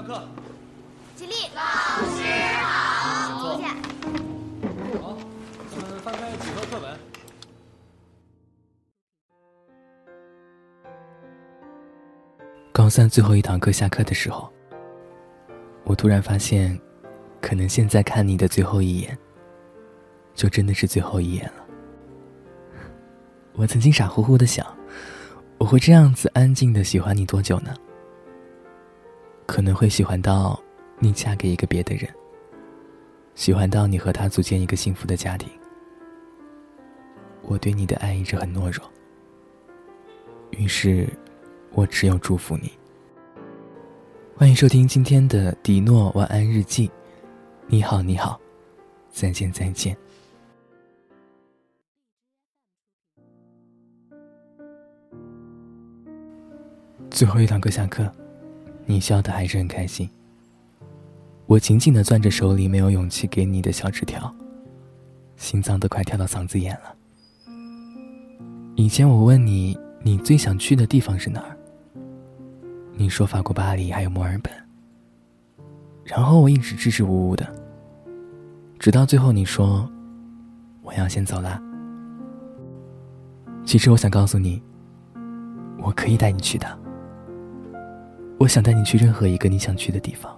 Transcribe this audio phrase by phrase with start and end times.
[0.00, 0.22] 上课。
[1.14, 1.34] 起立。
[1.54, 1.60] 老
[2.08, 2.22] 师
[2.62, 3.42] 好。
[3.42, 3.68] 坐下。
[5.02, 5.14] 好，
[5.72, 6.98] 我们翻开几何课本。
[12.72, 14.50] 高三最后一堂课下课的时候，
[15.84, 16.80] 我突然发现，
[17.42, 19.18] 可能现在看你的最后一眼，
[20.34, 21.66] 就真的是最后一眼了。
[23.52, 24.66] 我曾经傻乎乎的想，
[25.58, 27.74] 我会这样子安静的喜欢你多久呢？
[29.50, 30.62] 可能会喜欢到
[31.00, 32.08] 你嫁给一个别的人，
[33.34, 35.50] 喜欢到你和他组建一个幸福的家庭。
[37.42, 38.88] 我对你的爱一直很懦弱，
[40.52, 41.08] 于是，
[41.72, 42.70] 我只有祝福你。
[44.36, 46.88] 欢迎收听今天的迪诺晚安日记。
[47.66, 48.40] 你好，你好，
[49.10, 49.96] 再见，再见。
[57.10, 58.08] 最后一堂课下课，
[58.86, 60.08] 你笑得还是很开心。
[61.46, 64.32] 我紧紧的攥着手里没有勇气给你的小纸条，
[65.36, 66.94] 心脏都快跳到嗓子眼了。
[68.76, 71.56] 以前我问你，你最想去的地方是哪儿？
[72.94, 74.52] 你说法国巴黎还有墨尔本。
[76.04, 77.46] 然后我一直支支吾吾的，
[78.78, 79.88] 直到最后你说，
[80.82, 81.60] 我要先走了。
[83.64, 84.62] 其实我想告诉你，
[85.78, 86.79] 我可以带你去的。
[88.40, 90.34] 我想带你去任何一个你想去的地方。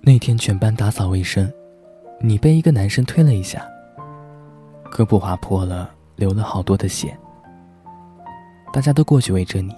[0.00, 1.52] 那天全班打扫卫生，
[2.20, 3.66] 你被一个男生推了一下，
[4.92, 7.18] 胳膊划破了，流了好多的血。
[8.72, 9.74] 大家都过去围着你，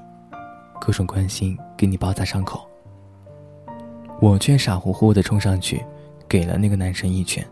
[0.78, 2.68] 各种关心，给你包扎伤口。
[4.20, 5.82] 我却傻乎乎的冲上去，
[6.28, 7.42] 给了那个男生一拳，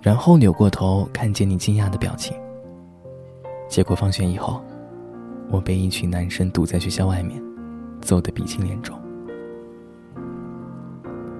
[0.00, 2.34] 然后扭过头看见你惊讶的表情。
[3.68, 4.58] 结果放学以后。
[5.50, 7.40] 我被一群男生堵在学校外面，
[8.00, 8.98] 揍得鼻青脸肿。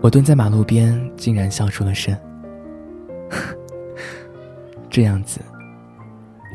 [0.01, 2.17] 我蹲在马路边，竟然笑出了声。
[4.89, 5.41] 这样子，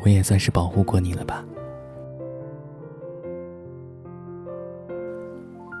[0.04, 1.44] 我也算是保护过你了吧？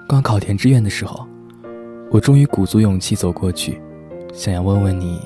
[0.06, 1.26] 高考填志愿的时候，
[2.10, 3.80] 我终于鼓足勇气走过去，
[4.34, 5.20] 想要问问你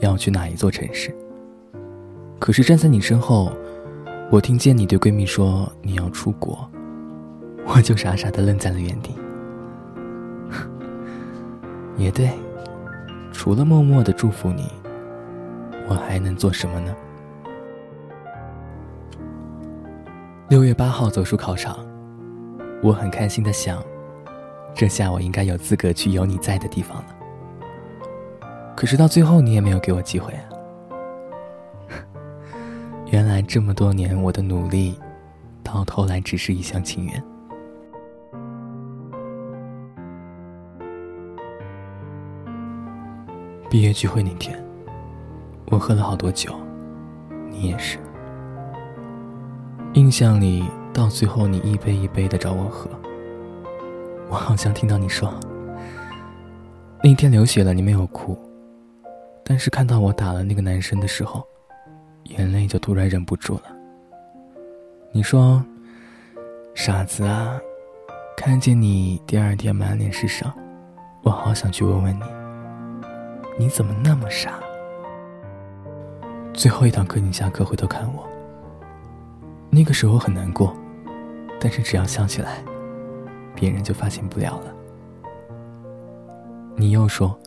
[0.00, 1.12] 要去哪一座城市。
[2.38, 3.50] 可是站在你身后。
[4.28, 6.68] 我听见你对闺蜜说你要出国，
[7.64, 9.14] 我就傻傻的愣在了原地。
[11.96, 12.30] 也对，
[13.32, 14.68] 除了默默的祝福你，
[15.88, 16.94] 我还能做什么呢？
[20.48, 21.78] 六月八号走出考场，
[22.82, 23.80] 我很开心的想，
[24.74, 27.06] 这下我应该有资格去有你在的地方了。
[28.76, 30.42] 可是到最后，你也没有给我机会啊。
[33.06, 34.98] 原来这么多年我的努力，
[35.62, 37.22] 到头来只是一厢情愿。
[43.70, 44.60] 毕业聚会那天，
[45.70, 46.52] 我喝了好多酒，
[47.48, 47.98] 你也是。
[49.94, 52.90] 印象里，到最后你一杯一杯的找我喝，
[54.28, 55.32] 我好像听到你说，
[57.04, 58.36] 那天流血了，你没有哭，
[59.44, 61.46] 但是看到我打了那个男生的时候。
[62.26, 63.62] 眼泪就突然忍不住了。
[65.12, 65.64] 你说
[66.74, 67.58] ：“傻子啊，
[68.36, 70.52] 看见你第二天满脸是伤，
[71.22, 72.24] 我好想去问问你，
[73.58, 74.60] 你怎么那么傻？”
[76.52, 78.26] 最后一堂课，你下课回头看我，
[79.70, 80.76] 那个时候很难过，
[81.60, 82.62] 但是只要想起来，
[83.54, 84.74] 别人就发现不了了。
[86.74, 87.38] 你又说：“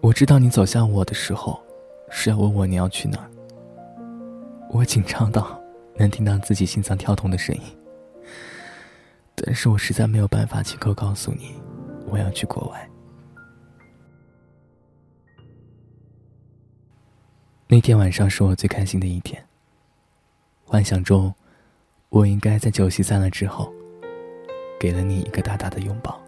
[0.00, 1.60] 我知道你走向我的时候。”
[2.10, 3.18] 是要问我你要去哪？
[4.68, 5.58] 我紧张到
[5.96, 7.62] 能听到自己心脏跳动的声音，
[9.34, 11.54] 但是我实在没有办法亲口告诉你
[12.06, 12.90] 我要去国外。
[17.66, 19.42] 那天晚上是我最开心的一天，
[20.64, 21.32] 幻想中
[22.08, 23.72] 我应该在酒席散了之后，
[24.78, 26.20] 给了你一个大大的拥抱。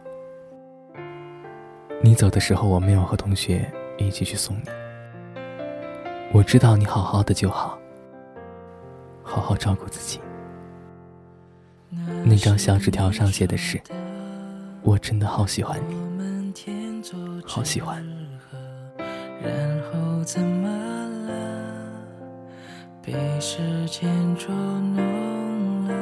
[2.01, 4.82] 你走的时候，我没有和同学一起去送你。
[6.35, 7.79] 我知道你好好的就好，
[9.23, 10.19] 好好照顾自己。
[12.25, 13.79] 那张小纸条上写的是
[14.83, 16.55] ：“我真的好喜欢你，
[17.45, 18.03] 好喜欢。”
[19.45, 20.69] 然后怎么
[21.27, 21.35] 了？
[23.03, 25.95] 被时间捉弄了，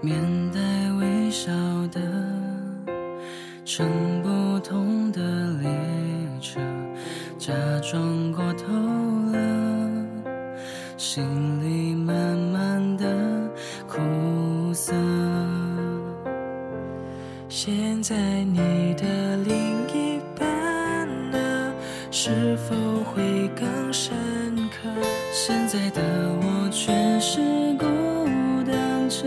[0.00, 0.22] 面
[0.52, 0.60] 带
[0.98, 1.52] 微笑
[1.88, 2.00] 的
[3.66, 3.86] 乘
[4.22, 5.20] 不同的
[5.58, 5.70] 列
[6.40, 6.60] 车，
[7.38, 9.09] 假装过头。
[11.12, 11.24] 心
[11.60, 13.04] 里满满的
[13.88, 13.98] 苦
[14.72, 14.92] 涩。
[17.48, 18.14] 现在
[18.44, 21.74] 你的另一半呢？
[22.12, 24.14] 是否会更深
[24.68, 24.88] 刻？
[25.32, 26.00] 现在的
[26.42, 27.40] 我却是
[27.76, 27.86] 孤
[28.64, 29.26] 单着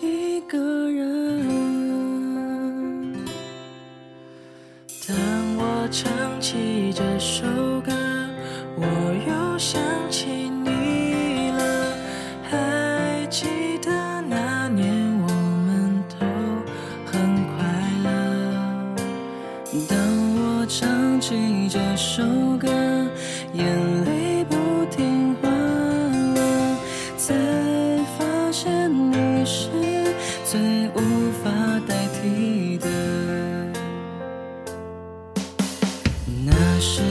[0.00, 0.56] 一个
[0.90, 1.46] 人。
[5.06, 5.14] 当
[5.58, 7.44] 我唱起这首
[7.82, 7.92] 歌，
[8.82, 8.86] 我
[9.28, 9.78] 又想
[10.10, 10.26] 起
[10.64, 11.94] 你了
[12.42, 13.46] 还记
[13.82, 13.90] 得
[14.22, 14.88] 那年
[15.22, 15.28] 我
[15.66, 16.26] 们都
[17.04, 17.58] 很快
[18.04, 18.08] 乐。
[19.86, 19.98] 当
[20.36, 22.22] 我唱起这首
[22.58, 22.68] 歌
[23.52, 24.56] 眼泪不
[24.90, 26.78] 听话了
[27.18, 27.34] 才
[28.18, 29.68] 发现你是
[30.44, 31.50] 最无法
[31.86, 32.88] 代替的。
[36.46, 37.02] 那是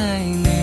[0.00, 0.59] 爱你